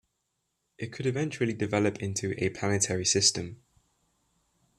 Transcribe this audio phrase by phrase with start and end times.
[0.79, 3.61] It could eventually develop into a planetary system.